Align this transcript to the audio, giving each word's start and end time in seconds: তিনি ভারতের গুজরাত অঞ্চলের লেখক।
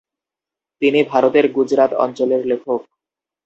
তিনি 0.81 0.99
ভারতের 1.03 1.45
গুজরাত 1.51 1.91
অঞ্চলের 1.95 2.41
লেখক। 2.47 2.81